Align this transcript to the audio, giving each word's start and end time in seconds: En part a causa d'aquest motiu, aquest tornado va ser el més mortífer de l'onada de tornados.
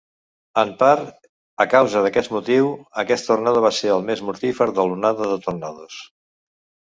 En 0.59 0.69
part 0.77 1.27
a 1.65 1.67
causa 1.73 2.01
d'aquest 2.05 2.33
motiu, 2.35 2.71
aquest 3.03 3.27
tornado 3.31 3.61
va 3.67 3.71
ser 3.81 3.93
el 3.97 4.03
més 4.09 4.25
mortífer 4.31 4.69
de 4.81 4.87
l'onada 4.89 5.29
de 5.35 5.39
tornados. 5.47 6.01